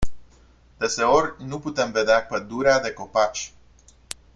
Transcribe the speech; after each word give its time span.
Deseori 0.77 1.43
nu 1.45 1.59
putem 1.59 1.91
vedea 1.91 2.23
pădurea 2.25 2.79
de 2.79 2.93
copaci. 2.93 3.53